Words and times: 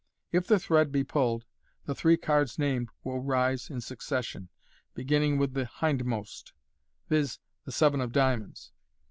If 0.31 0.47
the 0.47 0.57
thread 0.57 0.91
be 0.91 1.03
pulled, 1.03 1.45
the 1.85 1.93
three 1.93 2.17
cards 2.17 2.57
named 2.57 2.89
will 3.03 3.19
rise 3.21 3.69
in 3.69 3.81
succession, 3.81 4.49
beginning 4.95 5.37
with 5.37 5.53
the 5.53 5.65
hindmost— 5.67 6.53
viz., 7.09 7.37
the 7.65 7.71
seven 7.71 8.01
of 8.01 8.11
diamonds. 8.11 8.71